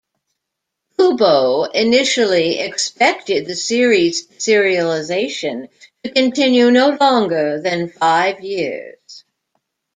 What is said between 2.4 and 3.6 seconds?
expected the